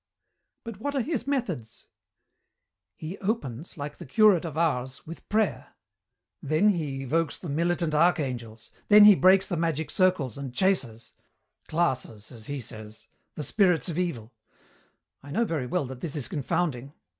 [0.63, 1.85] "But what are his methods?"
[2.95, 5.75] "He opens, like the curate of Ars, with prayer.
[6.41, 11.13] Then he evokes the militant archangels, then he breaks the magic circles and chases
[11.67, 14.33] 'classes,' as he says the spirits of Evil.
[15.21, 16.93] I know very well that this is confounding.